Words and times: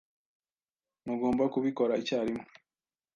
Ntugomba 1.03 1.43
kubikora 1.53 1.93
icyarimwe 2.01 2.43